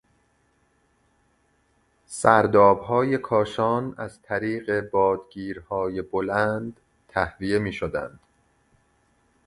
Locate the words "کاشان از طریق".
3.17-4.81